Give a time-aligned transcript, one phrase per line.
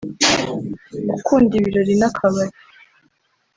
[1.13, 2.55] Gukunda ibirori n’akabari